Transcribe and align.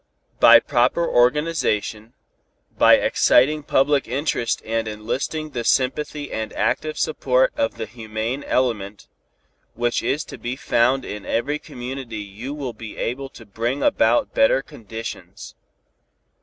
By 0.39 0.59
proper 0.59 1.07
organization, 1.07 2.13
by 2.75 2.95
exciting 2.95 3.61
public 3.61 4.07
interest 4.07 4.59
and 4.65 4.87
enlisting 4.87 5.51
the 5.51 5.63
sympathy 5.63 6.31
and 6.31 6.51
active 6.53 6.97
support 6.97 7.53
of 7.55 7.75
the 7.75 7.85
humane 7.85 8.43
element, 8.45 9.05
which 9.75 10.01
is 10.01 10.23
to 10.25 10.39
be 10.39 10.55
found 10.55 11.05
in 11.05 11.23
every 11.23 11.59
community 11.59 12.17
you 12.17 12.51
will 12.55 12.73
be 12.73 12.97
able 12.97 13.29
to 13.29 13.45
bring 13.45 13.83
about 13.83 14.33
better 14.33 14.63
conditions. 14.63 15.53